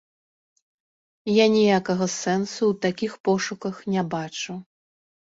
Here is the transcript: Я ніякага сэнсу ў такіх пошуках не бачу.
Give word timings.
Я 1.31 1.45
ніякага 1.55 2.07
сэнсу 2.13 2.61
ў 2.71 2.79
такіх 2.87 3.13
пошуках 3.29 3.75
не 3.97 4.03
бачу. 4.15 4.57